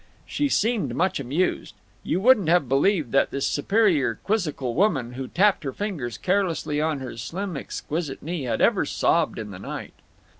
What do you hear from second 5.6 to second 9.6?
her fingers carelessly on her slim exquisite knee had ever sobbed in the